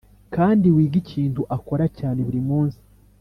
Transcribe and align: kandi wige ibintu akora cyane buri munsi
kandi 0.35 0.65
wige 0.75 0.99
ibintu 1.11 1.41
akora 1.57 1.85
cyane 1.99 2.19
buri 2.27 2.41
munsi 2.49 2.81